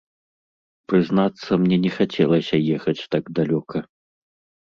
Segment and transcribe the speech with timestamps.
[0.91, 3.77] Прызнацца мне не хацелася ехаць так далёка.